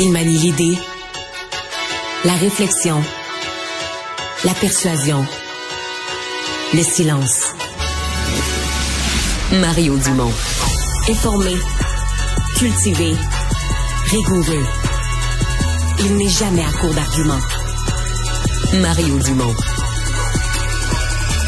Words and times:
Il 0.00 0.12
manie 0.12 0.38
l'idée, 0.38 0.78
la 2.24 2.34
réflexion, 2.34 3.02
la 4.44 4.54
persuasion, 4.54 5.24
le 6.72 6.82
silence. 6.82 7.54
Mario 9.60 9.96
Dumont. 9.96 10.30
Informé, 11.08 11.50
cultivé, 12.58 13.12
rigoureux. 14.04 14.66
Il 16.04 16.16
n'est 16.16 16.28
jamais 16.28 16.62
à 16.62 16.70
court 16.80 16.94
d'arguments. 16.94 17.42
Mario 18.80 19.18
Dumont. 19.18 19.54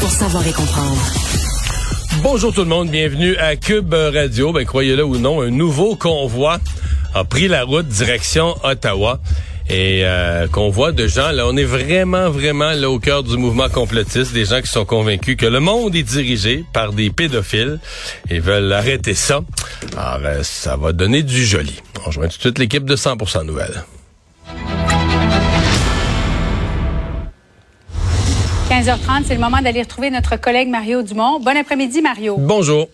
Pour 0.01 0.09
savoir 0.09 0.45
et 0.45 0.51
comprendre. 0.51 1.01
Bonjour 2.21 2.53
tout 2.53 2.63
le 2.63 2.67
monde, 2.67 2.89
bienvenue 2.89 3.37
à 3.37 3.55
Cube 3.55 3.93
Radio. 3.93 4.51
Ben 4.51 4.65
croyez-le 4.65 5.05
ou 5.05 5.17
non, 5.17 5.41
un 5.41 5.51
nouveau 5.51 5.95
convoi 5.95 6.59
a 7.13 7.23
pris 7.23 7.47
la 7.47 7.63
route 7.63 7.87
direction 7.87 8.55
Ottawa. 8.63 9.19
Et 9.69 10.01
euh, 10.03 10.47
convoi 10.47 10.91
de 10.91 11.07
gens, 11.07 11.31
là, 11.31 11.47
on 11.47 11.55
est 11.55 11.63
vraiment, 11.63 12.29
vraiment 12.29 12.71
là 12.71 12.89
au 12.89 12.99
cœur 12.99 13.23
du 13.23 13.37
mouvement 13.37 13.69
complotiste, 13.69 14.33
des 14.33 14.43
gens 14.43 14.59
qui 14.59 14.67
sont 14.67 14.83
convaincus 14.83 15.37
que 15.37 15.45
le 15.45 15.59
monde 15.61 15.95
est 15.95 16.03
dirigé 16.03 16.65
par 16.73 16.91
des 16.91 17.09
pédophiles 17.09 17.79
et 18.29 18.39
veulent 18.39 18.73
arrêter 18.73 19.13
ça. 19.13 19.41
Alors, 19.95 20.19
euh, 20.25 20.43
ça 20.43 20.75
va 20.75 20.91
donner 20.91 21.23
du 21.23 21.45
joli. 21.45 21.81
On 22.01 22.07
rejoint 22.07 22.27
tout 22.27 22.37
de 22.37 22.41
suite 22.41 22.59
l'équipe 22.59 22.83
de 22.83 22.95
100% 22.95 23.45
Nouvelles. 23.45 23.83
15h30, 28.69 29.23
c'est 29.27 29.35
le 29.35 29.39
moment 29.41 29.61
d'aller 29.61 29.81
retrouver 29.81 30.09
notre 30.09 30.37
collègue 30.37 30.69
Mario 30.69 31.03
Dumont. 31.03 31.39
Bon 31.39 31.55
après-midi, 31.55 32.01
Mario. 32.01 32.35
Bonjour. 32.37 32.87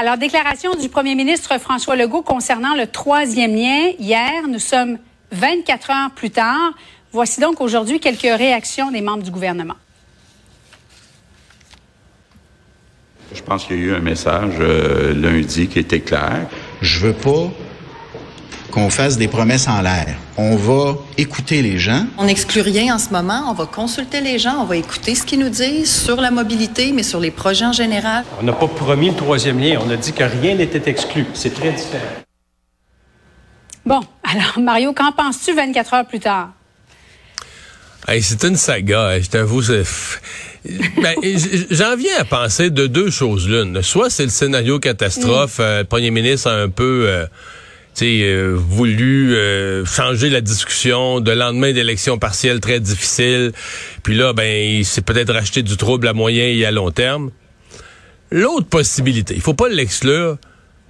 Alors, 0.00 0.16
déclaration 0.16 0.74
du 0.76 0.88
premier 0.88 1.14
ministre 1.14 1.60
François 1.60 1.94
Legault 1.94 2.22
concernant 2.22 2.74
le 2.74 2.86
troisième 2.86 3.54
lien. 3.54 3.90
Hier, 3.98 4.48
nous 4.48 4.58
sommes 4.58 4.96
24 5.30 5.90
heures 5.90 6.10
plus 6.16 6.30
tard. 6.30 6.72
Voici 7.12 7.38
donc 7.38 7.60
aujourd'hui 7.60 8.00
quelques 8.00 8.22
réactions 8.22 8.90
des 8.90 9.02
membres 9.02 9.22
du 9.22 9.30
gouvernement. 9.30 9.74
Je 13.34 13.42
pense 13.42 13.66
qu'il 13.66 13.76
y 13.76 13.80
a 13.80 13.82
eu 13.88 13.94
un 13.94 14.00
message 14.00 14.54
euh, 14.60 15.12
lundi 15.12 15.68
qui 15.68 15.78
était 15.78 16.00
clair. 16.00 16.46
Je 16.80 17.00
veux 17.00 17.12
pas 17.12 17.50
qu'on 18.70 18.90
fasse 18.90 19.18
des 19.18 19.28
promesses 19.28 19.68
en 19.68 19.82
l'air. 19.82 20.16
On 20.36 20.56
va 20.56 20.96
écouter 21.18 21.62
les 21.62 21.78
gens. 21.78 22.06
On 22.18 22.24
n'exclut 22.24 22.62
rien 22.62 22.94
en 22.94 22.98
ce 22.98 23.10
moment. 23.10 23.44
On 23.48 23.52
va 23.52 23.66
consulter 23.66 24.20
les 24.20 24.38
gens. 24.38 24.62
On 24.62 24.64
va 24.64 24.76
écouter 24.76 25.14
ce 25.14 25.24
qu'ils 25.24 25.40
nous 25.40 25.48
disent 25.48 25.90
sur 25.90 26.20
la 26.20 26.30
mobilité, 26.30 26.92
mais 26.92 27.02
sur 27.02 27.20
les 27.20 27.30
projets 27.30 27.66
en 27.66 27.72
général. 27.72 28.24
On 28.40 28.44
n'a 28.44 28.52
pas 28.52 28.68
promis 28.68 29.10
le 29.10 29.16
troisième 29.16 29.58
lien. 29.58 29.78
On 29.84 29.90
a 29.90 29.96
dit 29.96 30.12
que 30.12 30.24
rien 30.24 30.54
n'était 30.54 30.88
exclu. 30.88 31.26
C'est 31.34 31.52
très 31.52 31.72
différent. 31.72 32.04
Bon, 33.84 34.00
alors 34.22 34.58
Mario, 34.58 34.92
qu'en 34.92 35.12
penses-tu 35.12 35.54
24 35.54 35.94
heures 35.94 36.06
plus 36.06 36.20
tard? 36.20 36.50
Hey, 38.08 38.22
c'est 38.22 38.42
une 38.44 38.56
saga, 38.56 39.20
je 39.20 39.28
t'avoue. 39.28 39.62
Ben, 39.62 41.14
J'en 41.70 41.96
viens 41.96 42.18
à 42.18 42.24
penser 42.24 42.70
de 42.70 42.86
deux 42.86 43.10
choses 43.10 43.48
l'une. 43.48 43.82
Soit 43.82 44.10
c'est 44.10 44.24
le 44.24 44.30
scénario 44.30 44.78
catastrophe, 44.78 45.58
mm. 45.58 45.62
euh, 45.62 45.78
le 45.80 45.84
premier 45.84 46.10
ministre 46.10 46.50
a 46.50 46.54
un 46.54 46.68
peu... 46.68 47.04
Euh, 47.06 47.26
euh, 48.06 48.54
voulu 48.56 49.34
euh, 49.34 49.84
changer 49.84 50.30
la 50.30 50.40
discussion 50.40 51.20
de 51.20 51.32
lendemain 51.32 51.72
d'élections 51.72 52.18
partielles 52.18 52.60
très 52.60 52.80
difficiles. 52.80 53.52
Puis 54.02 54.14
là, 54.16 54.32
ben, 54.32 54.44
il 54.44 55.02
peut-être 55.02 55.32
racheté 55.32 55.62
du 55.62 55.76
trouble 55.76 56.08
à 56.08 56.12
moyen 56.12 56.44
et 56.44 56.64
à 56.64 56.70
long 56.70 56.90
terme. 56.90 57.30
L'autre 58.30 58.68
possibilité, 58.68 59.34
il 59.34 59.40
faut 59.40 59.54
pas 59.54 59.68
l'exclure, 59.68 60.38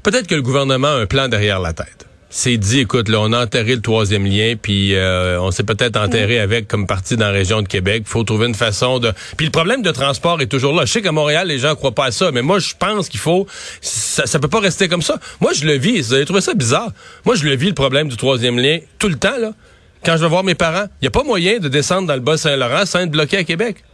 peut-être 0.02 0.26
que 0.26 0.34
le 0.34 0.42
gouvernement 0.42 0.88
a 0.88 1.00
un 1.00 1.06
plan 1.06 1.28
derrière 1.28 1.60
la 1.60 1.72
tête 1.72 2.09
s'est 2.30 2.56
dit, 2.56 2.80
écoute, 2.80 3.08
là, 3.08 3.18
on 3.20 3.32
a 3.32 3.42
enterré 3.42 3.74
le 3.74 3.82
troisième 3.82 4.24
lien, 4.24 4.54
puis 4.60 4.94
euh, 4.94 5.40
on 5.40 5.50
s'est 5.50 5.64
peut-être 5.64 5.96
enterré 5.96 6.38
avec 6.38 6.68
comme 6.68 6.86
partie 6.86 7.16
dans 7.16 7.26
la 7.26 7.32
région 7.32 7.60
de 7.60 7.68
Québec. 7.68 8.04
Il 8.06 8.08
faut 8.08 8.22
trouver 8.22 8.46
une 8.46 8.54
façon 8.54 9.00
de... 9.00 9.12
Puis 9.36 9.46
le 9.46 9.52
problème 9.52 9.82
de 9.82 9.90
transport 9.90 10.40
est 10.40 10.46
toujours 10.46 10.72
là. 10.72 10.84
Je 10.84 10.92
sais 10.92 11.02
qu'à 11.02 11.10
Montréal, 11.12 11.48
les 11.48 11.58
gens 11.58 11.74
croient 11.74 11.94
pas 11.94 12.06
à 12.06 12.10
ça, 12.12 12.30
mais 12.30 12.42
moi, 12.42 12.60
je 12.60 12.72
pense 12.78 13.08
qu'il 13.08 13.20
faut... 13.20 13.46
Ça, 13.80 14.26
ça 14.26 14.38
peut 14.38 14.48
pas 14.48 14.60
rester 14.60 14.88
comme 14.88 15.02
ça. 15.02 15.18
Moi, 15.40 15.52
je 15.52 15.66
le 15.66 15.74
vis. 15.74 16.00
Vous 16.02 16.14
avez 16.14 16.24
trouvé 16.24 16.40
ça 16.40 16.54
bizarre? 16.54 16.92
Moi, 17.24 17.34
je 17.34 17.44
le 17.44 17.56
vis, 17.56 17.68
le 17.68 17.74
problème 17.74 18.08
du 18.08 18.16
troisième 18.16 18.58
lien, 18.58 18.78
tout 18.98 19.08
le 19.08 19.16
temps, 19.16 19.38
là. 19.38 19.52
Quand 20.04 20.16
je 20.16 20.22
vais 20.22 20.28
voir 20.28 20.44
mes 20.44 20.54
parents, 20.54 20.86
il 21.00 21.04
n'y 21.04 21.08
a 21.08 21.10
pas 21.10 21.24
moyen 21.24 21.58
de 21.58 21.68
descendre 21.68 22.06
dans 22.06 22.14
le 22.14 22.20
Bas-Saint-Laurent 22.20 22.86
sans 22.86 23.00
être 23.00 23.10
bloqué 23.10 23.36
à 23.36 23.44
Québec. 23.44 23.84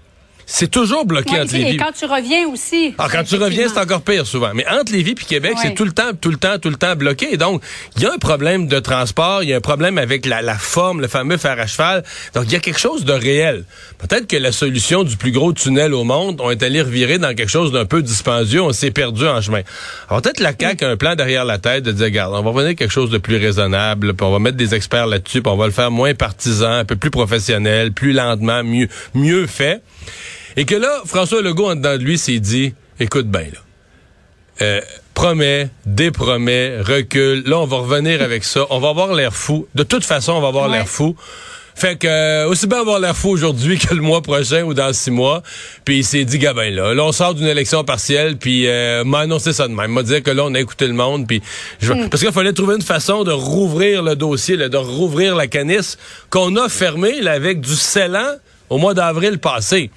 C'est 0.49 0.71
toujours 0.71 1.05
bloqué 1.05 1.41
entre 1.41 1.55
les 1.55 1.65
Lévis. 1.65 1.75
Et 1.75 1.77
quand 1.77 1.91
tu 1.91 2.05
reviens 2.05 2.47
aussi. 2.49 2.95
Ah, 2.99 3.09
quand 3.11 3.25
tu 3.25 3.35
reviens, 3.35 3.69
c'est 3.69 3.81
encore 3.81 4.03
pire 4.03 4.25
souvent. 4.25 4.53
Mais 4.55 4.65
entre 4.69 4.93
Lévis 4.93 5.11
et 5.11 5.15
Québec, 5.15 5.55
c'est 5.61 5.75
tout 5.75 5.85
le 5.85 5.91
temps, 5.91 6.13
tout 6.19 6.31
le 6.31 6.37
temps, 6.37 6.59
tout 6.61 6.71
le 6.71 6.77
temps 6.77 6.95
bloqué. 6.95 7.37
Donc, 7.37 7.63
il 7.97 8.03
y 8.05 8.07
a 8.07 8.13
un 8.13 8.19
problème 8.19 8.69
de 8.69 8.79
transport, 8.79 9.43
il 9.43 9.49
y 9.49 9.53
a 9.53 9.57
un 9.57 9.61
problème 9.61 9.99
avec 9.99 10.25
la, 10.25 10.43
la 10.43 10.57
forme, 10.57 11.01
le 11.01 11.09
fameux 11.09 11.37
fer 11.37 11.59
à 11.59 11.67
cheval. 11.67 12.05
Donc, 12.35 12.45
il 12.47 12.53
y 12.53 12.57
a 12.57 12.61
quelque 12.61 12.79
chose 12.79 13.05
de 13.05 13.13
réel. 13.13 13.65
Peut-être 13.99 14.29
que 14.29 14.37
la 14.37 14.53
solution 14.53 15.03
du 15.03 15.17
plus 15.17 15.33
gros 15.33 15.53
tunnel 15.53 15.93
au 15.93 16.05
monde, 16.05 16.41
on 16.41 16.53
est 16.53 16.63
allé 16.63 16.81
revirer 16.81 17.19
dans 17.19 17.35
quelque 17.35 17.51
chose 17.51 17.73
d'un 17.73 17.85
peu 17.85 18.01
dispendieux, 18.01 18.63
on 18.63 18.73
s'est 18.73 18.93
perdu 18.93 19.27
en 19.27 19.41
chemin. 19.41 19.63
Alors, 20.09 20.23
peut-être 20.23 20.39
la 20.39 20.53
CAQ 20.59 20.85
a 20.85 20.91
un 20.91 20.97
plan 20.97 21.17
derrière 21.17 21.45
la 21.45 21.59
tête 21.59 21.83
de 21.83 21.91
dire, 21.91 22.05
regarde, 22.05 22.33
on 22.35 22.43
va 22.43 22.51
revenir 22.51 22.77
quelque 22.77 22.93
chose 22.93 23.11
de 23.11 23.19
plus 23.19 23.37
raisonnable, 23.37 24.15
puis 24.15 24.25
on 24.25 24.31
va 24.31 24.39
mettre 24.39 24.57
des 24.57 24.77
experts 24.77 25.09
là-dessus, 25.09 25.43
puis 25.43 25.53
on 25.53 25.57
va 25.57 25.67
le 25.67 25.73
faire 25.73 25.91
moins 25.91 26.15
partisan, 26.15 26.71
un 26.71 26.85
peu 26.85 26.95
plus 26.95 27.11
professionnel, 27.11 27.93
plus 27.93 28.13
lentement, 28.13 28.63
mieux, 28.63 28.89
mieux 29.15 29.49
fait. 29.49 29.83
Et 30.57 30.65
que 30.65 30.75
là, 30.75 31.03
François 31.05 31.43
Legault, 31.43 31.71
en 31.71 31.77
dedans 31.77 31.97
de 31.97 32.03
lui, 32.03 32.19
s'est 32.19 32.41
dit, 32.41 32.75
écoute 32.99 33.29
bien, 33.29 33.43
là. 33.43 33.59
Euh, 34.63 34.81
promet, 35.13 35.69
dépromet, 35.85 36.81
recule. 36.81 37.43
Là, 37.47 37.59
on 37.59 37.67
va 37.67 37.79
revenir 37.79 38.23
avec 38.23 38.43
ça. 38.43 38.67
On 38.71 38.79
va 38.79 38.89
avoir 38.89 39.13
l'air 39.13 39.35
fou. 39.35 39.69
De 39.75 39.83
toute 39.83 40.05
façon, 40.05 40.33
on 40.33 40.41
va 40.41 40.49
avoir 40.49 40.69
l'air 40.69 40.89
fou. 40.89 41.15
Fait 41.75 41.97
que 41.97 42.07
euh, 42.07 42.49
aussi 42.49 42.67
bien 42.67 42.81
avoir 42.81 42.99
l'air 42.99 43.15
fou 43.15 43.29
aujourd'hui 43.29 43.79
que 43.79 43.93
le 43.93 44.01
mois 44.01 44.23
prochain 44.23 44.63
ou 44.63 44.73
dans 44.73 44.95
six 44.95 45.11
mois. 45.11 45.43
Puis 45.85 45.99
il 45.99 46.05
s'est 46.05 46.25
dit, 46.25 46.39
gabin 46.39 46.71
là, 46.71 46.95
là 46.95 47.05
on 47.05 47.13
sort 47.13 47.35
d'une 47.35 47.47
élection 47.47 47.85
partielle, 47.85 48.39
puis 48.39 48.67
euh, 48.67 49.05
m'a 49.05 49.21
annoncé 49.21 49.53
ça 49.53 49.69
de 49.69 49.75
même. 49.75 49.93
M'a 49.93 50.03
dit 50.03 50.23
que 50.23 50.31
là 50.31 50.45
on 50.47 50.55
a 50.55 50.59
écouté 50.59 50.87
le 50.87 50.95
monde, 50.95 51.27
puis 51.27 51.43
hmm. 51.83 52.09
parce 52.09 52.23
qu'il 52.23 52.33
fallait 52.33 52.55
trouver 52.55 52.77
une 52.77 52.83
façon 52.83 53.25
de 53.25 53.33
rouvrir 53.33 54.03
le 54.03 54.17
dossier, 54.17 54.57
de 54.57 54.77
rouvrir 54.79 55.37
la 55.37 55.49
canisse 55.49 55.99
qu'on 56.31 56.57
a 56.57 56.71
fermée 56.71 57.21
là, 57.21 57.33
avec 57.33 57.61
du 57.61 57.75
scellant 57.75 58.37
au 58.71 58.79
mois 58.79 58.95
d'avril 58.95 59.39
passé. 59.39 59.91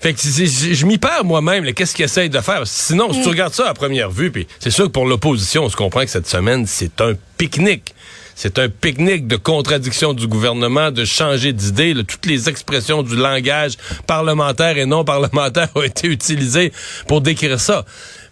Fait 0.00 0.14
que 0.14 0.20
je 0.20 0.86
m'y 0.86 0.98
perds 0.98 1.24
moi-même. 1.24 1.72
Qu'est-ce 1.72 1.94
qu'ils 1.94 2.04
essayent 2.04 2.30
de 2.30 2.40
faire? 2.40 2.62
Sinon, 2.66 3.12
si 3.12 3.20
tu 3.20 3.26
mm. 3.26 3.30
regardes 3.30 3.54
ça 3.54 3.68
à 3.68 3.74
première 3.74 4.10
vue, 4.10 4.30
puis 4.30 4.46
c'est 4.60 4.70
sûr 4.70 4.84
que 4.84 4.90
pour 4.90 5.06
l'opposition, 5.06 5.64
on 5.64 5.68
se 5.68 5.76
comprend 5.76 6.02
que 6.04 6.10
cette 6.10 6.28
semaine, 6.28 6.66
c'est 6.66 7.00
un 7.00 7.14
pique-nique. 7.36 7.94
C'est 8.36 8.60
un 8.60 8.68
pique-nique 8.68 9.26
de 9.26 9.34
contradiction 9.34 10.14
du 10.14 10.28
gouvernement, 10.28 10.92
de 10.92 11.04
changer 11.04 11.52
d'idée. 11.52 11.92
Toutes 12.06 12.26
les 12.26 12.48
expressions 12.48 13.02
du 13.02 13.16
langage 13.16 13.72
parlementaire 14.06 14.78
et 14.78 14.86
non 14.86 15.04
parlementaire 15.04 15.68
ont 15.74 15.82
été 15.82 16.06
utilisées 16.06 16.72
pour 17.08 17.20
décrire 17.20 17.58
ça. 17.58 17.84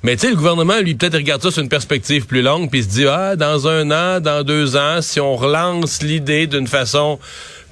Mais 0.05 0.15
tu 0.15 0.21
sais, 0.21 0.31
le 0.31 0.37
gouvernement, 0.37 0.79
lui, 0.79 0.95
peut-être 0.95 1.17
regarde 1.17 1.43
ça 1.43 1.51
sur 1.51 1.61
une 1.61 1.69
perspective 1.69 2.27
plus 2.27 2.43
longue, 2.43 2.71
puis 2.71 2.85
se 2.85 2.89
dit, 2.89 3.07
ah, 3.09 3.35
dans 3.35 3.67
un 3.67 3.91
an, 3.91 4.21
dans 4.21 4.45
deux 4.45 4.77
ans, 4.77 5.03
si 5.03 5.19
on 5.19 5.35
relance 5.35 6.01
l'idée 6.03 6.47
d'une 6.47 6.69
façon 6.69 7.19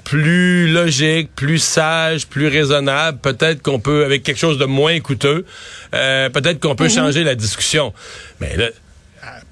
plus 0.04 0.68
logique, 0.68 1.30
plus 1.34 1.58
sage, 1.58 2.26
plus 2.26 2.48
raisonnable. 2.48 3.18
Peut-être 3.18 3.62
qu'on 3.62 3.80
peut, 3.80 4.04
avec 4.04 4.22
quelque 4.22 4.38
chose 4.38 4.58
de 4.58 4.66
moins 4.66 5.00
coûteux, 5.00 5.44
euh, 5.94 6.28
peut-être 6.28 6.60
qu'on 6.60 6.76
peut 6.76 6.84
mhm. 6.84 6.90
changer 6.90 7.24
la 7.24 7.34
discussion. 7.34 7.92
Mais 8.40 8.56
là, 8.56 8.68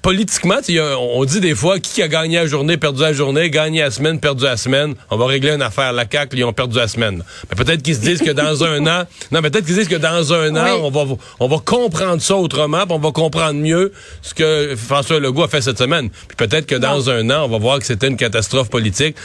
politiquement, 0.01 0.59
on 0.99 1.25
dit 1.25 1.39
des 1.39 1.55
fois 1.55 1.79
qui 1.79 2.01
a 2.01 2.07
gagné 2.07 2.37
la 2.37 2.45
journée, 2.45 2.77
perdu 2.77 3.01
la 3.01 3.13
journée, 3.13 3.49
gagné 3.49 3.81
la 3.81 3.89
semaine, 3.89 4.19
perdu 4.19 4.43
la 4.43 4.57
semaine. 4.57 4.95
On 5.09 5.17
va 5.17 5.25
régler 5.25 5.51
une 5.51 5.61
affaire. 5.61 5.93
La 5.93 6.05
CAQ, 6.09 6.37
ils 6.37 6.43
ont 6.43 6.53
perdu 6.53 6.77
la 6.77 6.87
semaine. 6.87 7.23
Mais 7.49 7.55
peut-être 7.55 7.81
qu'ils 7.81 7.95
se 7.95 8.01
disent 8.01 8.21
que 8.21 8.31
dans 8.31 8.63
un 8.63 8.85
an, 8.85 9.05
non, 9.31 9.41
peut-être 9.41 9.65
qu'ils 9.65 9.75
disent 9.75 9.87
que 9.87 9.95
dans 9.95 10.33
un 10.33 10.55
an, 10.55 10.79
on 10.83 10.91
va 10.91 11.15
on 11.39 11.47
va 11.47 11.57
comprendre 11.57 12.21
ça 12.21 12.35
autrement, 12.35 12.85
puis 12.85 12.95
on 12.95 12.99
va 12.99 13.11
comprendre 13.11 13.59
mieux 13.59 13.91
ce 14.21 14.33
que 14.33 14.75
François 14.75 15.19
Legault 15.19 15.43
a 15.43 15.47
fait 15.47 15.61
cette 15.61 15.77
semaine. 15.79 16.09
Puis 16.09 16.37
peut-être 16.37 16.65
que 16.65 16.75
dans 16.75 17.09
un 17.09 17.29
an, 17.29 17.45
on 17.45 17.49
va 17.49 17.57
voir 17.57 17.79
que 17.79 17.85
c'était 17.85 18.07
une 18.07 18.17
catastrophe 18.17 18.69
politique 18.69 19.15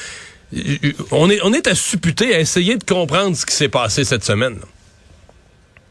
on 1.12 1.52
est, 1.52 1.66
à 1.66 1.74
supputer, 1.74 2.34
à 2.34 2.40
essayer 2.40 2.76
de 2.76 2.84
comprendre 2.84 3.36
ce 3.36 3.44
qui 3.44 3.54
s'est 3.54 3.68
passé 3.68 4.04
cette 4.04 4.24
semaine. 4.24 4.58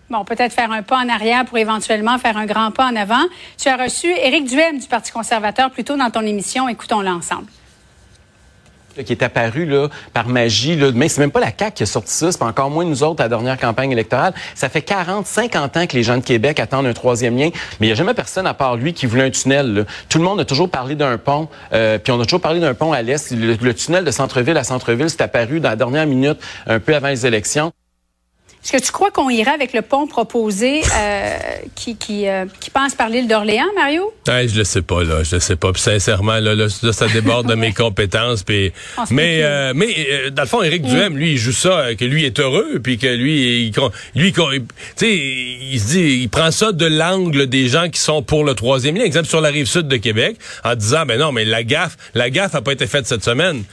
Bon, 0.09 0.23
peut-être 0.23 0.53
faire 0.53 0.71
un 0.71 0.83
pas 0.83 0.97
en 0.97 1.09
arrière 1.09 1.45
pour 1.45 1.57
éventuellement 1.57 2.17
faire 2.17 2.37
un 2.37 2.45
grand 2.45 2.71
pas 2.71 2.85
en 2.85 2.95
avant. 2.95 3.25
Tu 3.57 3.67
as 3.67 3.75
reçu 3.75 4.07
Éric 4.07 4.47
Duhem 4.47 4.79
du 4.79 4.87
Parti 4.87 5.11
conservateur 5.11 5.69
plus 5.69 5.83
tôt 5.83 5.97
dans 5.97 6.09
ton 6.09 6.21
émission. 6.21 6.69
Écoutons-le 6.69 7.09
ensemble 7.09 7.47
qui 9.03 9.13
est 9.13 9.23
apparu 9.23 9.65
là, 9.65 9.87
par 10.13 10.27
magie. 10.27 10.75
Là. 10.75 10.91
Mais 10.93 11.09
c'est 11.09 11.21
même 11.21 11.31
pas 11.31 11.39
la 11.39 11.51
CAQ 11.57 11.73
qui 11.75 11.83
a 11.83 11.85
sorti 11.85 12.13
ça, 12.13 12.31
c'est 12.31 12.41
encore 12.41 12.69
moins 12.69 12.85
nous 12.85 13.03
autres 13.03 13.21
à 13.21 13.25
la 13.25 13.29
dernière 13.29 13.57
campagne 13.57 13.91
électorale. 13.91 14.33
Ça 14.55 14.69
fait 14.69 14.81
40, 14.81 15.25
50 15.25 15.77
ans 15.77 15.87
que 15.87 15.95
les 15.95 16.03
gens 16.03 16.17
de 16.17 16.23
Québec 16.23 16.59
attendent 16.59 16.85
un 16.85 16.93
troisième 16.93 17.37
lien, 17.37 17.49
mais 17.79 17.87
il 17.87 17.89
n'y 17.89 17.93
a 17.93 17.95
jamais 17.95 18.13
personne 18.13 18.47
à 18.47 18.53
part 18.53 18.75
lui 18.75 18.93
qui 18.93 19.05
voulait 19.05 19.23
un 19.23 19.29
tunnel. 19.29 19.85
Tout 20.09 20.17
le 20.17 20.23
monde 20.23 20.39
a 20.39 20.45
toujours 20.45 20.69
parlé 20.69 20.95
d'un 20.95 21.17
pont, 21.17 21.47
euh, 21.73 21.97
puis 21.97 22.11
on 22.11 22.19
a 22.19 22.25
toujours 22.25 22.41
parlé 22.41 22.59
d'un 22.59 22.73
pont 22.73 22.93
à 22.93 23.01
l'est. 23.01 23.31
Le, 23.31 23.73
tunnel 23.73 24.05
de 24.05 24.11
centre-ville 24.11 24.57
à 24.57 24.63
centre-ville, 24.63 25.09
c'est 25.09 25.21
apparu 25.21 25.59
dans 25.59 25.69
la 25.69 25.75
dernière 25.75 26.07
minute, 26.07 26.37
un 26.65 26.79
peu 26.79 26.95
avant 26.95 27.09
les 27.09 27.25
élections. 27.25 27.71
Est-ce 28.67 28.81
que 28.81 28.85
tu 28.85 28.91
crois 28.91 29.11
qu'on 29.11 29.29
irait 29.29 29.51
avec 29.51 29.71
le 29.71 29.81
pont 29.81 30.07
proposé 30.07 30.81
euh, 30.93 31.37
qui, 31.73 31.95
qui, 31.95 32.27
euh, 32.27 32.43
qui, 32.59 32.69
passe 32.69 32.95
par 32.95 33.07
l'île 33.07 33.25
d'Orléans, 33.25 33.63
Mario? 33.77 34.13
Ouais, 34.27 34.49
je 34.49 34.57
le 34.57 34.65
sais 34.65 34.81
pas, 34.81 35.05
là. 35.05 35.23
Je 35.23 35.35
le 35.35 35.39
sais 35.39 35.55
pas. 35.55 35.71
Puis 35.71 35.81
sincèrement, 35.81 36.37
là, 36.41 36.53
là, 36.53 36.67
ça 36.67 37.07
déborde 37.07 37.47
de 37.47 37.55
mes 37.55 37.71
compétences. 37.73 38.43
Puis, 38.43 38.73
mais, 39.09 39.39
euh, 39.43 39.71
mais 39.73 39.95
euh, 40.11 40.31
dans 40.31 40.41
le 40.41 40.49
fond, 40.49 40.61
Éric 40.63 40.83
mm. 40.83 40.89
Duhem, 40.89 41.17
lui, 41.17 41.31
il 41.31 41.37
joue 41.37 41.53
ça, 41.53 41.95
que 41.95 42.03
lui 42.03 42.25
est 42.25 42.37
heureux, 42.41 42.81
puis 42.83 42.97
que 42.97 43.07
lui, 43.07 43.67
il, 43.67 44.19
lui, 44.19 44.33
tu 44.33 44.41
sais, 44.97 45.15
il 45.15 45.79
se 45.79 45.87
dit, 45.87 46.19
il 46.23 46.29
prend 46.29 46.51
ça 46.51 46.73
de 46.73 46.85
l'angle 46.85 47.47
des 47.47 47.69
gens 47.69 47.87
qui 47.87 48.01
sont 48.01 48.21
pour 48.21 48.43
le 48.43 48.53
troisième 48.53 48.97
lien. 48.97 49.05
Exemple 49.05 49.29
sur 49.29 49.39
la 49.39 49.47
rive 49.47 49.67
sud 49.67 49.87
de 49.87 49.95
Québec, 49.95 50.35
en 50.65 50.75
disant, 50.75 51.05
ben 51.05 51.17
non, 51.17 51.31
mais 51.31 51.45
la 51.45 51.63
gaffe, 51.63 51.95
la 52.15 52.29
gaffe 52.29 52.53
a 52.53 52.61
pas 52.61 52.73
été 52.73 52.85
faite 52.85 53.07
cette 53.07 53.23
semaine. 53.23 53.63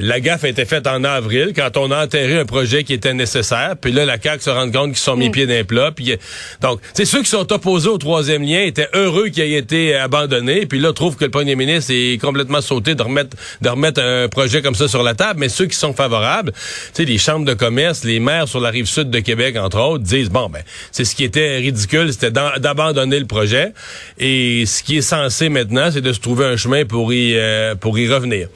La 0.00 0.20
gaffe 0.20 0.44
a 0.44 0.48
été 0.48 0.64
faite 0.64 0.86
en 0.86 1.04
avril 1.04 1.52
quand 1.54 1.76
on 1.76 1.90
a 1.90 2.04
enterré 2.04 2.38
un 2.38 2.44
projet 2.44 2.84
qui 2.84 2.92
était 2.92 3.14
nécessaire. 3.14 3.74
Puis 3.80 3.92
là, 3.92 4.04
la 4.04 4.20
CAQ 4.20 4.42
se 4.42 4.50
rend 4.50 4.70
compte 4.70 4.90
qu'ils 4.90 4.96
sont 4.96 5.16
mis 5.16 5.28
mm. 5.28 5.32
pieds 5.32 5.46
d'un 5.46 5.64
plat. 5.64 5.92
Puis, 5.92 6.14
donc, 6.60 6.80
c'est 6.92 7.04
ceux 7.04 7.22
qui 7.22 7.30
sont 7.30 7.50
opposés 7.52 7.88
au 7.88 7.98
troisième 7.98 8.42
lien 8.42 8.62
étaient 8.62 8.88
heureux 8.94 9.28
qu'il 9.28 9.42
ait 9.44 9.52
été 9.52 9.94
abandonné. 9.94 10.66
Puis 10.66 10.78
là, 10.78 10.92
trouvent 10.92 11.16
que 11.16 11.24
le 11.24 11.30
premier 11.30 11.56
ministre 11.56 11.92
est 11.94 12.20
complètement 12.20 12.60
sauté 12.60 12.94
de 12.94 13.02
remettre, 13.02 13.36
de 13.62 13.68
remettre 13.68 14.02
un 14.02 14.28
projet 14.28 14.62
comme 14.62 14.74
ça 14.74 14.88
sur 14.88 15.02
la 15.02 15.14
table. 15.14 15.40
Mais 15.40 15.48
ceux 15.48 15.66
qui 15.66 15.76
sont 15.76 15.92
favorables, 15.94 16.52
tu 16.52 16.58
sais, 16.92 17.04
les 17.04 17.18
chambres 17.18 17.46
de 17.46 17.54
commerce, 17.54 18.04
les 18.04 18.20
maires 18.20 18.48
sur 18.48 18.60
la 18.60 18.70
rive 18.70 18.86
sud 18.86 19.10
de 19.10 19.20
Québec, 19.20 19.56
entre 19.56 19.80
autres, 19.80 20.04
disent, 20.04 20.30
bon, 20.30 20.48
ben, 20.48 20.62
c'est 20.92 21.04
ce 21.04 21.14
qui 21.14 21.24
était 21.24 21.56
ridicule, 21.56 22.12
c'était 22.12 22.30
d'abandonner 22.30 23.18
le 23.18 23.26
projet. 23.26 23.72
Et 24.18 24.66
ce 24.66 24.82
qui 24.82 24.98
est 24.98 25.02
censé 25.02 25.48
maintenant, 25.48 25.90
c'est 25.90 26.00
de 26.00 26.12
se 26.12 26.20
trouver 26.20 26.44
un 26.44 26.56
chemin 26.56 26.84
pour 26.84 27.12
y, 27.12 27.36
euh, 27.36 27.74
pour 27.74 27.98
y 27.98 28.08
revenir. 28.08 28.48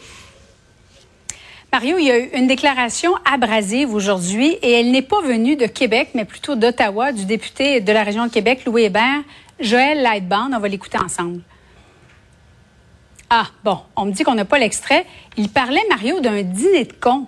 Mario, 1.75 1.97
il 1.97 2.05
y 2.05 2.11
a 2.11 2.19
eu 2.19 2.29
une 2.35 2.47
déclaration 2.47 3.15
abrasive 3.25 3.95
aujourd'hui 3.95 4.59
et 4.61 4.73
elle 4.73 4.91
n'est 4.91 5.01
pas 5.01 5.23
venue 5.23 5.57
de 5.57 5.65
Québec, 5.65 6.11
mais 6.15 6.27
plutôt 6.27 6.55
d'Ottawa, 6.55 7.13
du 7.13 7.25
député 7.25 7.81
de 7.81 7.93
la 7.93 8.03
région 8.03 8.27
de 8.27 8.31
Québec, 8.31 8.67
Louis 8.67 8.83
Hébert, 8.83 9.23
Joël 9.59 10.03
Lightband. 10.03 10.51
On 10.53 10.59
va 10.59 10.69
l'écouter 10.69 10.99
ensemble. 10.99 11.41
Ah, 13.31 13.47
bon, 13.65 13.79
on 13.97 14.05
me 14.05 14.13
dit 14.13 14.23
qu'on 14.23 14.35
n'a 14.35 14.45
pas 14.45 14.59
l'extrait. 14.59 15.07
Il 15.39 15.49
parlait, 15.49 15.81
Mario, 15.89 16.21
d'un 16.21 16.43
dîner 16.43 16.85
de 16.85 16.93
cons. 16.93 17.27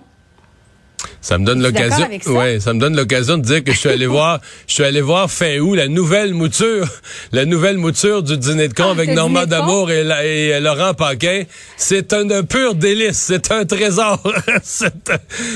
Ça 1.21 1.37
me 1.37 1.45
donne 1.45 1.61
l'occasion. 1.61 2.07
Ouais, 2.27 2.59
ça 2.59 2.73
me 2.73 2.79
donne 2.79 2.95
l'occasion 2.95 3.37
de 3.37 3.43
dire 3.43 3.63
que 3.63 3.71
je 3.71 3.77
suis 3.77 3.89
allé 3.89 4.05
voir, 4.15 4.39
je 4.67 4.73
suis 4.73 4.83
allé 4.83 5.01
voir 5.01 5.29
fin 5.29 5.57
août 5.59 5.75
la 5.75 5.87
nouvelle 5.87 6.33
mouture, 6.33 6.87
la 7.31 7.45
nouvelle 7.45 7.77
mouture 7.77 8.23
du 8.23 8.37
dîner 8.37 8.67
de 8.67 8.73
con 8.73 8.85
ah, 8.87 8.91
avec 8.91 9.11
Normand 9.11 9.45
D'Amour 9.45 9.91
et, 9.91 10.05
et, 10.23 10.59
Laurent 10.59 10.93
Paquin. 10.93 11.43
C'est 11.77 12.13
un, 12.13 12.43
pur 12.43 12.75
délice, 12.75 13.17
c'est 13.17 13.51
un 13.51 13.65
trésor 13.65 14.21
cette, 14.63 15.11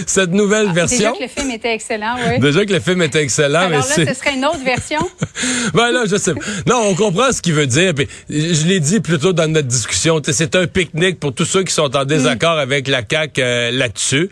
cette 0.06 0.32
nouvelle 0.32 0.68
ah, 0.70 0.74
version. 0.74 1.14
Déjà 1.14 1.14
que 1.14 1.24
le 1.24 1.42
film 1.42 1.52
était 1.52 1.74
excellent, 1.74 2.16
oui. 2.28 2.40
Déjà 2.40 2.66
que 2.66 2.74
le 2.74 2.80
film 2.80 3.02
était 3.02 3.22
excellent, 3.22 3.60
Alors 3.60 3.70
mais 3.70 4.06
là, 4.06 4.14
ce 4.14 4.20
serait 4.20 4.36
une 4.36 4.46
autre 4.46 4.64
version. 4.64 5.00
ben 5.74 5.92
là, 5.92 6.04
je 6.06 6.18
sais. 6.18 6.34
Non, 6.68 6.82
on 6.88 6.96
comprend 6.96 7.32
ce 7.32 7.42
qu'il 7.42 7.54
veut 7.54 7.68
dire. 7.68 7.94
Puis, 7.94 8.08
je 8.30 8.66
l'ai 8.68 8.80
dit 8.80 9.00
plus 9.00 9.20
tôt 9.20 9.34
dans 9.34 9.52
notre 9.52 9.68
discussion. 9.68 10.22
C'est 10.24 10.56
un 10.56 10.68
pique-nique 10.68 11.20
pour 11.20 11.34
tous 11.34 11.46
ceux 11.46 11.64
qui 11.64 11.74
sont 11.74 11.96
en 11.96 12.06
désaccord 12.06 12.58
mm. 12.58 12.60
avec 12.60 12.88
la 12.88 13.02
CAQ 13.10 13.42
euh, 13.42 13.72
là-dessus. 13.72 14.30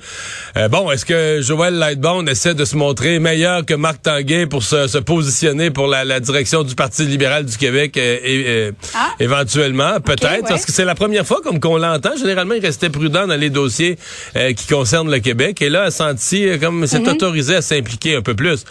Euh, 0.58 0.68
bon, 0.68 0.92
est-ce 0.92 1.06
que 1.07 1.39
Joël 1.42 1.74
Lightbone 1.75 2.27
essaie 2.30 2.54
de 2.54 2.65
se 2.65 2.75
montrer 2.75 3.19
meilleur 3.19 3.65
que 3.65 3.74
Marc 3.74 4.01
Tanguay 4.01 4.45
pour 4.45 4.63
se, 4.63 4.98
positionner 5.00 5.71
pour 5.71 5.88
la, 5.88 6.19
direction 6.19 6.63
du 6.63 6.75
Parti 6.75 7.06
libéral 7.06 7.45
du 7.45 7.57
Québec 7.57 7.98
euh, 7.98 8.19
et, 8.24 8.71
ah. 8.94 9.13
éventuellement, 9.19 10.00
peut-être, 10.01 10.48
parce 10.48 10.65
que 10.65 10.71
c'est 10.71 10.86
la 10.86 10.95
première 10.95 11.25
fois 11.25 11.42
comme 11.42 11.59
qu'on 11.59 11.77
l'entend. 11.77 12.15
Généralement, 12.18 12.56
il 12.56 12.62
restait 12.62 12.89
prudent 12.89 13.25
dans 13.25 13.39
les 13.39 13.50
dossiers 13.50 13.98
euh, 14.36 14.54
qui 14.54 14.68
concernent 14.68 15.09
le 15.09 15.19
Québec 15.19 15.62
et 15.62 15.69
là, 15.69 15.83
a 15.83 15.92
senti 15.92 16.48
comme 16.59 16.86
s'est 16.86 17.00
mhm. 17.00 17.07
autorisé 17.07 17.56
à 17.56 17.62
s'impliquer 17.62 18.15
un 18.15 18.21
peu 18.21 18.36
plus. 18.36 18.65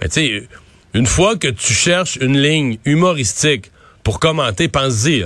Mais 0.00 0.08
tu 0.08 0.14
sais, 0.14 0.48
une 0.94 1.06
fois 1.06 1.36
que 1.36 1.48
tu 1.48 1.72
cherches 1.74 2.16
une 2.16 2.40
ligne 2.40 2.78
humoristique 2.84 3.70
pour 4.06 4.20
commenter, 4.20 4.68
pense-y 4.68 5.24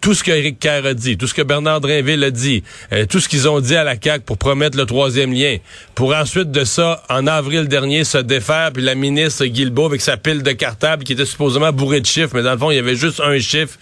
tout 0.00 0.14
ce 0.14 0.24
qu'Éric 0.24 0.58
Kerr 0.58 0.86
a 0.86 0.94
dit, 0.94 1.18
tout 1.18 1.26
ce 1.26 1.34
que 1.34 1.42
Bernard 1.42 1.82
Drinville 1.82 2.24
a 2.24 2.30
dit, 2.30 2.64
euh, 2.92 3.04
tout 3.04 3.20
ce 3.20 3.28
qu'ils 3.28 3.46
ont 3.46 3.60
dit 3.60 3.76
à 3.76 3.84
la 3.84 3.94
CAQ 4.02 4.24
pour 4.24 4.38
promettre 4.38 4.76
le 4.78 4.86
troisième 4.86 5.32
lien, 5.34 5.58
pour 5.94 6.14
ensuite 6.14 6.50
de 6.50 6.64
ça, 6.64 7.02
en 7.10 7.26
avril 7.26 7.68
dernier, 7.68 8.04
se 8.04 8.16
défaire, 8.16 8.72
puis 8.72 8.82
la 8.82 8.94
ministre 8.94 9.44
Guilbeault 9.44 9.84
avec 9.84 10.00
sa 10.00 10.16
pile 10.16 10.42
de 10.42 10.50
cartables 10.52 11.04
qui 11.04 11.12
était 11.12 11.26
supposément 11.26 11.72
bourrée 11.72 12.00
de 12.00 12.06
chiffres, 12.06 12.30
mais 12.34 12.42
dans 12.42 12.52
le 12.52 12.58
fond, 12.58 12.70
il 12.70 12.76
y 12.76 12.80
avait 12.80 12.96
juste 12.96 13.20
un 13.20 13.38
chiffre 13.38 13.78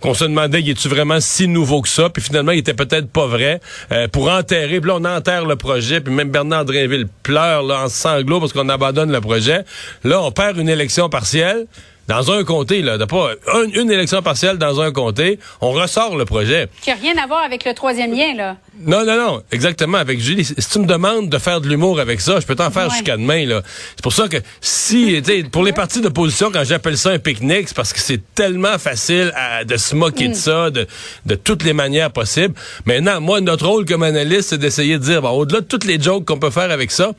qu'on 0.00 0.12
se 0.12 0.24
demandait, 0.24 0.60
il 0.60 0.68
est-tu 0.68 0.88
vraiment 0.88 1.18
si 1.20 1.48
nouveau 1.48 1.80
que 1.80 1.88
ça, 1.88 2.10
puis 2.10 2.22
finalement, 2.22 2.52
il 2.52 2.58
était 2.58 2.74
peut-être 2.74 3.08
pas 3.08 3.26
vrai, 3.26 3.60
euh, 3.90 4.06
pour 4.06 4.30
enterrer, 4.30 4.80
puis 4.80 4.88
là, 4.88 4.96
on 5.00 5.04
enterre 5.04 5.46
le 5.46 5.56
projet, 5.56 6.02
puis 6.02 6.12
même 6.12 6.28
Bernard 6.28 6.66
Drinville 6.66 7.08
pleure 7.22 7.62
là, 7.62 7.84
en 7.84 7.88
sanglots 7.88 8.38
parce 8.38 8.52
qu'on 8.52 8.68
abandonne 8.68 9.10
le 9.10 9.20
projet. 9.22 9.64
Là, 10.04 10.20
on 10.20 10.30
perd 10.30 10.58
une 10.58 10.68
élection 10.68 11.08
partielle 11.08 11.66
dans 12.08 12.30
un 12.32 12.44
comté, 12.44 12.82
là, 12.82 12.98
de 12.98 13.04
pas 13.04 13.30
une, 13.74 13.90
élection 13.90 14.22
partielle 14.22 14.58
dans 14.58 14.80
un 14.80 14.92
comté, 14.92 15.38
on 15.60 15.70
ressort 15.70 16.16
le 16.16 16.24
projet. 16.24 16.68
Qui 16.82 16.90
n'a 16.90 16.96
rien 16.96 17.16
à 17.22 17.26
voir 17.26 17.42
avec 17.44 17.64
le 17.64 17.74
troisième 17.74 18.12
lien, 18.12 18.34
là. 18.34 18.56
Non, 18.80 19.04
non, 19.04 19.16
non, 19.16 19.42
exactement. 19.52 19.98
Avec 19.98 20.20
Julie, 20.20 20.44
si 20.44 20.54
tu 20.54 20.78
me 20.78 20.86
demandes 20.86 21.28
de 21.28 21.38
faire 21.38 21.60
de 21.60 21.68
l'humour 21.68 22.00
avec 22.00 22.20
ça, 22.20 22.40
je 22.40 22.46
peux 22.46 22.56
t'en 22.56 22.70
faire 22.70 22.90
jusqu'à 22.90 23.16
demain, 23.16 23.46
là. 23.46 23.62
C'est 23.96 24.02
pour 24.02 24.12
ça 24.12 24.28
que 24.28 24.38
si, 24.60 25.22
pour 25.50 25.62
les 25.62 25.72
partis 25.72 26.00
d'opposition, 26.00 26.50
quand 26.52 26.64
j'appelle 26.64 26.98
ça 26.98 27.10
un 27.10 27.18
pique-nique, 27.18 27.68
c'est 27.68 27.76
parce 27.76 27.92
que 27.92 28.00
c'est 28.00 28.20
tellement 28.34 28.78
facile 28.78 29.32
de 29.66 29.76
se 29.76 29.94
moquer 29.94 30.28
de 30.28 30.32
mm. 30.32 30.34
ça, 30.34 30.70
de, 30.70 30.86
de 31.26 31.34
toutes 31.34 31.64
les 31.64 31.72
manières 31.72 32.10
possibles. 32.10 32.54
Maintenant, 32.86 33.20
moi, 33.20 33.40
notre 33.40 33.66
rôle 33.66 33.84
comme 33.84 34.02
analyste, 34.02 34.50
c'est 34.50 34.58
d'essayer 34.58 34.98
de 34.98 35.04
dire, 35.04 35.22
bon, 35.22 35.30
au-delà 35.30 35.60
de 35.60 35.66
toutes 35.66 35.84
les 35.84 36.00
jokes 36.00 36.24
qu'on 36.24 36.38
peut 36.38 36.50
faire 36.50 36.70
avec 36.70 36.90
ça, 36.90 37.12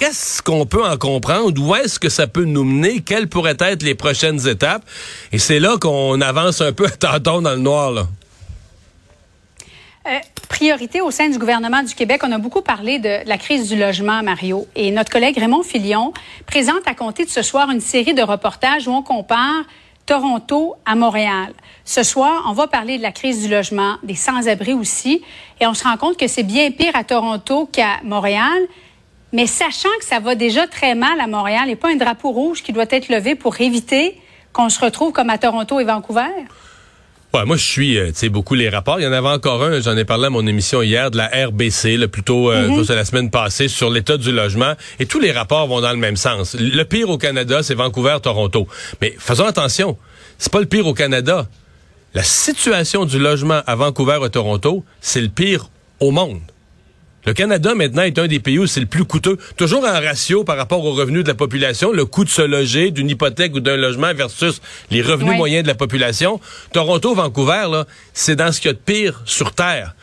qu'est-ce 0.00 0.42
qu'on 0.42 0.64
peut 0.64 0.84
en 0.84 0.96
comprendre? 0.96 1.62
Où 1.62 1.74
est-ce 1.74 2.00
que 2.00 2.08
ça 2.08 2.26
peut 2.26 2.44
nous 2.44 2.64
mener? 2.64 3.00
Quelles 3.00 3.28
pourraient 3.28 3.58
être 3.60 3.82
les 3.82 3.94
prochaines 3.94 4.48
étapes? 4.48 4.82
Et 5.30 5.38
c'est 5.38 5.60
là 5.60 5.76
qu'on 5.78 6.20
avance 6.22 6.62
un 6.62 6.72
peu 6.72 6.86
à 7.02 7.18
dans 7.18 7.40
le 7.40 7.56
noir. 7.56 8.06
Euh, 10.06 10.18
priorité 10.48 11.02
au 11.02 11.10
sein 11.10 11.28
du 11.28 11.38
gouvernement 11.38 11.82
du 11.82 11.94
Québec, 11.94 12.22
on 12.24 12.32
a 12.32 12.38
beaucoup 12.38 12.62
parlé 12.62 12.98
de 12.98 13.18
la 13.26 13.36
crise 13.36 13.68
du 13.68 13.76
logement, 13.76 14.22
Mario. 14.22 14.66
Et 14.74 14.90
notre 14.90 15.10
collègue 15.10 15.36
Raymond 15.36 15.62
Filion 15.62 16.14
présente 16.46 16.86
à 16.86 16.94
compter 16.94 17.26
de 17.26 17.30
ce 17.30 17.42
soir 17.42 17.70
une 17.70 17.80
série 17.80 18.14
de 18.14 18.22
reportages 18.22 18.88
où 18.88 18.92
on 18.92 19.02
compare 19.02 19.64
Toronto 20.06 20.76
à 20.86 20.94
Montréal. 20.94 21.52
Ce 21.84 22.02
soir, 22.02 22.46
on 22.48 22.54
va 22.54 22.66
parler 22.66 22.96
de 22.96 23.02
la 23.02 23.12
crise 23.12 23.42
du 23.42 23.50
logement, 23.50 23.96
des 24.02 24.14
sans-abri 24.14 24.72
aussi, 24.72 25.22
et 25.60 25.66
on 25.66 25.74
se 25.74 25.84
rend 25.84 25.98
compte 25.98 26.16
que 26.16 26.26
c'est 26.26 26.42
bien 26.42 26.70
pire 26.70 26.92
à 26.94 27.04
Toronto 27.04 27.68
qu'à 27.70 28.00
Montréal. 28.02 28.66
Mais 29.32 29.46
sachant 29.46 29.88
que 30.00 30.04
ça 30.04 30.18
va 30.18 30.34
déjà 30.34 30.66
très 30.66 30.94
mal 30.94 31.20
à 31.20 31.26
Montréal, 31.26 31.62
il 31.64 31.68
n'y 31.68 31.72
a 31.74 31.76
pas 31.76 31.90
un 31.90 31.96
drapeau 31.96 32.30
rouge 32.32 32.62
qui 32.62 32.72
doit 32.72 32.86
être 32.90 33.08
levé 33.08 33.34
pour 33.34 33.60
éviter 33.60 34.16
qu'on 34.52 34.68
se 34.68 34.80
retrouve 34.80 35.12
comme 35.12 35.30
à 35.30 35.38
Toronto 35.38 35.78
et 35.78 35.84
Vancouver? 35.84 36.28
Ouais, 37.32 37.44
moi 37.44 37.56
je 37.56 37.64
suis, 37.64 37.96
euh, 37.96 38.08
tu 38.08 38.14
sais, 38.14 38.28
beaucoup 38.28 38.56
les 38.56 38.68
rapports. 38.68 38.98
Il 38.98 39.04
y 39.04 39.06
en 39.06 39.12
avait 39.12 39.28
encore 39.28 39.62
un, 39.62 39.80
j'en 39.80 39.96
ai 39.96 40.04
parlé 40.04 40.26
à 40.26 40.30
mon 40.30 40.44
émission 40.48 40.82
hier 40.82 41.12
de 41.12 41.16
la 41.16 41.28
RBC, 41.28 41.96
le 41.96 42.08
plutôt 42.08 42.50
euh, 42.50 42.66
mm 42.66 42.92
la 42.92 43.04
semaine 43.04 43.30
passée 43.30 43.68
sur 43.68 43.88
l'état 43.88 44.16
du 44.16 44.32
logement. 44.32 44.72
Et 44.98 45.06
tous 45.06 45.20
les 45.20 45.30
rapports 45.30 45.68
vont 45.68 45.80
dans 45.80 45.92
le 45.92 45.96
même 45.96 46.16
sens. 46.16 46.56
Le 46.58 46.82
pire 46.82 47.08
au 47.08 47.18
Canada, 47.18 47.62
c'est 47.62 47.74
Vancouver-Toronto. 47.74 48.66
Mais 49.00 49.14
faisons 49.16 49.46
attention, 49.46 49.96
c'est 50.38 50.50
pas 50.50 50.58
le 50.58 50.66
pire 50.66 50.88
au 50.88 50.94
Canada. 50.94 51.46
La 52.14 52.24
situation 52.24 53.04
du 53.04 53.20
logement 53.20 53.62
à 53.64 53.76
Vancouver 53.76 54.18
et 54.24 54.30
Toronto, 54.30 54.84
c'est 55.00 55.20
le 55.20 55.28
pire 55.28 55.70
au 56.00 56.10
monde. 56.10 56.40
Le 57.26 57.34
Canada, 57.34 57.74
maintenant, 57.74 58.02
est 58.02 58.18
un 58.18 58.26
des 58.26 58.40
pays 58.40 58.58
où 58.58 58.66
c'est 58.66 58.80
le 58.80 58.86
plus 58.86 59.04
coûteux. 59.04 59.36
Toujours 59.56 59.84
en 59.84 59.92
ratio 59.92 60.42
par 60.42 60.56
rapport 60.56 60.82
aux 60.84 60.92
revenus 60.92 61.22
de 61.22 61.28
la 61.28 61.34
population, 61.34 61.92
le 61.92 62.06
coût 62.06 62.24
de 62.24 62.30
se 62.30 62.40
loger, 62.40 62.90
d'une 62.90 63.10
hypothèque 63.10 63.54
ou 63.54 63.60
d'un 63.60 63.76
logement 63.76 64.14
versus 64.14 64.62
les 64.90 65.02
revenus 65.02 65.36
moyens 65.36 65.62
de 65.62 65.68
la 65.68 65.74
population. 65.74 66.40
Toronto, 66.72 67.14
Vancouver, 67.14 67.66
là, 67.70 67.84
c'est 68.14 68.36
dans 68.36 68.50
ce 68.52 68.60
qu'il 68.60 68.70
y 68.70 68.70
a 68.70 68.74
de 68.74 68.78
pire 68.78 69.20
sur 69.26 69.52
Terre. 69.52 69.94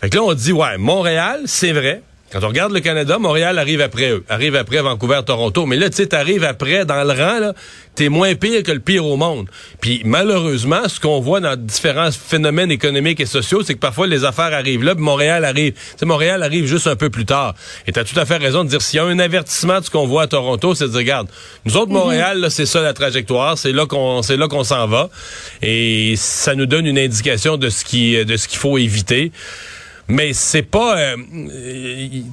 Fait 0.00 0.08
que 0.08 0.16
là, 0.16 0.22
on 0.22 0.34
dit, 0.34 0.52
ouais, 0.52 0.78
Montréal, 0.78 1.42
c'est 1.46 1.72
vrai. 1.72 2.02
Quand 2.32 2.42
on 2.44 2.48
regarde 2.48 2.72
le 2.72 2.80
Canada, 2.80 3.18
Montréal 3.18 3.58
arrive 3.58 3.82
après 3.82 4.10
eux, 4.10 4.24
arrive 4.26 4.56
après 4.56 4.80
Vancouver, 4.80 5.20
Toronto. 5.26 5.66
Mais 5.66 5.76
là, 5.76 5.90
tu 5.90 5.96
sais, 5.96 6.06
t'arrives 6.06 6.44
après 6.44 6.86
dans 6.86 7.04
le 7.04 7.10
rang, 7.10 7.40
là, 7.40 7.52
t'es 7.94 8.08
moins 8.08 8.34
pire 8.34 8.62
que 8.62 8.72
le 8.72 8.80
pire 8.80 9.04
au 9.04 9.18
monde. 9.18 9.50
Puis 9.82 10.00
malheureusement, 10.06 10.88
ce 10.88 10.98
qu'on 10.98 11.20
voit 11.20 11.40
dans 11.40 11.56
différents 11.56 12.10
phénomènes 12.10 12.70
économiques 12.70 13.20
et 13.20 13.26
sociaux, 13.26 13.62
c'est 13.62 13.74
que 13.74 13.80
parfois 13.80 14.06
les 14.06 14.24
affaires 14.24 14.54
arrivent 14.54 14.82
là, 14.82 14.94
puis 14.94 15.04
Montréal 15.04 15.44
arrive. 15.44 15.74
Tu 15.98 16.06
Montréal 16.06 16.42
arrive 16.42 16.64
juste 16.64 16.86
un 16.86 16.96
peu 16.96 17.10
plus 17.10 17.26
tard. 17.26 17.54
Et 17.86 17.92
t'as 17.92 18.04
tout 18.04 18.18
à 18.18 18.24
fait 18.24 18.38
raison 18.38 18.64
de 18.64 18.70
dire 18.70 18.80
s'il 18.80 18.96
y 18.96 19.00
a 19.00 19.04
un 19.04 19.18
avertissement 19.18 19.80
de 19.80 19.84
ce 19.84 19.90
qu'on 19.90 20.06
voit 20.06 20.22
à 20.22 20.26
Toronto, 20.26 20.74
c'est 20.74 20.84
de 20.84 20.88
dire, 20.88 21.00
regarde, 21.00 21.28
nous 21.66 21.76
autres, 21.76 21.92
Montréal, 21.92 22.38
là, 22.40 22.48
c'est 22.48 22.64
ça 22.64 22.80
la 22.80 22.94
trajectoire, 22.94 23.58
c'est 23.58 23.72
là 23.72 23.84
qu'on, 23.84 24.22
c'est 24.22 24.38
là 24.38 24.48
qu'on 24.48 24.64
s'en 24.64 24.86
va. 24.86 25.10
Et 25.60 26.14
ça 26.16 26.54
nous 26.54 26.64
donne 26.64 26.86
une 26.86 26.98
indication 26.98 27.58
de 27.58 27.68
ce 27.68 27.84
qui, 27.84 28.24
de 28.24 28.36
ce 28.38 28.48
qu'il 28.48 28.58
faut 28.58 28.78
éviter. 28.78 29.32
Mais 30.08 30.32
c'est 30.32 30.62
pas. 30.62 30.98
Euh, 30.98 31.16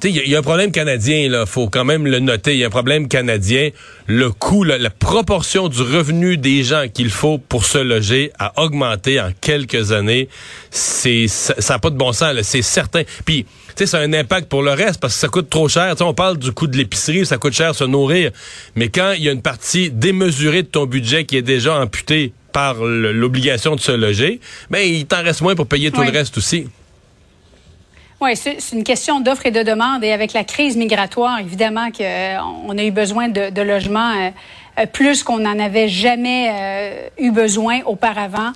il 0.02 0.28
y, 0.28 0.34
a 0.34 0.38
un 0.38 0.42
problème 0.42 0.72
canadien, 0.72 1.28
là. 1.28 1.46
Faut 1.46 1.68
quand 1.68 1.84
même 1.84 2.06
le 2.06 2.18
noter. 2.18 2.52
Il 2.54 2.58
y 2.58 2.64
a 2.64 2.66
un 2.66 2.70
problème 2.70 3.08
canadien. 3.08 3.70
Le 4.06 4.30
coût, 4.30 4.64
la, 4.64 4.90
proportion 4.90 5.68
du 5.68 5.80
revenu 5.80 6.36
des 6.36 6.64
gens 6.64 6.86
qu'il 6.92 7.10
faut 7.10 7.38
pour 7.38 7.64
se 7.64 7.78
loger 7.78 8.32
a 8.38 8.60
augmenté 8.60 9.20
en 9.20 9.30
quelques 9.40 9.92
années. 9.92 10.28
C'est 10.70 11.26
ça 11.28 11.54
n'a 11.68 11.78
pas 11.78 11.90
de 11.90 11.96
bon 11.96 12.12
sens, 12.12 12.34
c'est 12.42 12.62
certain. 12.62 13.02
Puis, 13.24 13.44
tu 13.44 13.72
sais, 13.76 13.86
ça 13.86 13.98
a 13.98 14.02
un 14.02 14.12
impact 14.12 14.48
pour 14.48 14.62
le 14.62 14.72
reste 14.72 15.00
parce 15.00 15.14
que 15.14 15.20
ça 15.20 15.28
coûte 15.28 15.48
trop 15.48 15.68
cher. 15.68 15.94
on 16.00 16.14
parle 16.14 16.38
du 16.38 16.52
coût 16.52 16.66
de 16.66 16.76
l'épicerie, 16.76 17.24
ça 17.24 17.38
coûte 17.38 17.54
cher 17.54 17.74
se 17.74 17.84
nourrir. 17.84 18.32
Mais 18.74 18.88
quand 18.88 19.12
il 19.12 19.22
y 19.22 19.28
a 19.28 19.32
une 19.32 19.42
partie 19.42 19.90
démesurée 19.90 20.62
de 20.62 20.68
ton 20.68 20.86
budget 20.86 21.24
qui 21.24 21.36
est 21.36 21.42
déjà 21.42 21.80
amputée 21.80 22.32
par 22.52 22.74
l'obligation 22.82 23.76
de 23.76 23.80
se 23.80 23.92
loger, 23.92 24.40
ben 24.70 24.80
il 24.80 25.06
t'en 25.06 25.22
reste 25.22 25.40
moins 25.40 25.54
pour 25.54 25.66
payer 25.66 25.92
tout 25.92 26.02
le 26.02 26.10
reste 26.10 26.36
aussi. 26.36 26.66
Oui, 28.20 28.36
c'est 28.36 28.58
une 28.72 28.84
question 28.84 29.20
d'offre 29.20 29.46
et 29.46 29.50
de 29.50 29.62
demande. 29.62 30.04
Et 30.04 30.12
avec 30.12 30.34
la 30.34 30.44
crise 30.44 30.76
migratoire, 30.76 31.38
évidemment 31.40 31.90
qu'on 31.90 32.04
euh, 32.04 32.78
a 32.78 32.84
eu 32.84 32.90
besoin 32.90 33.28
de, 33.28 33.62
logements 33.62 34.12
euh, 34.12 34.30
euh, 34.78 34.86
plus 34.86 35.22
qu'on 35.22 35.38
n'en 35.38 35.58
avait 35.58 35.88
jamais 35.88 37.10
eu 37.18 37.30
besoin 37.30 37.80
auparavant. 37.86 38.52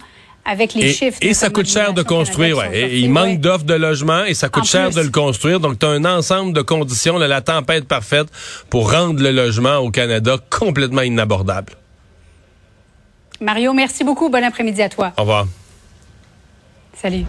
Avec 0.47 0.75
les 0.75 0.93
chiffres. 0.93 1.17
Et 1.23 1.33
ça 1.33 1.49
coûte 1.49 1.67
cher 1.67 1.95
de 1.95 2.03
construire, 2.03 2.59
ouais. 2.59 2.91
il 2.93 3.11
manque 3.11 3.41
d'offres 3.41 3.65
de 3.65 3.73
logements 3.73 4.27
et 4.27 4.35
ça 4.35 4.51
coûte 4.51 4.67
cher 4.67 4.91
de 4.91 5.01
le 5.01 5.09
construire. 5.09 5.59
Donc, 5.59 5.79
tu 5.79 5.87
as 5.87 5.89
un 5.89 6.05
ensemble 6.05 6.53
de 6.53 6.61
conditions, 6.61 7.17
la 7.17 7.41
tempête 7.41 7.89
parfaite 7.89 8.27
pour 8.69 8.93
rendre 8.93 9.23
le 9.23 9.31
logement 9.31 9.79
au 9.79 9.91
Canada 9.91 10.37
complètement 10.51 11.01
inabordable. 11.01 11.73
Mario, 13.41 13.73
merci 13.73 14.05
beaucoup. 14.05 14.29
Bon 14.29 14.45
après-midi 14.45 14.83
à 14.83 14.91
toi. 14.91 15.15
Au 15.17 15.23
revoir. 15.23 15.47
Salut. 16.93 17.25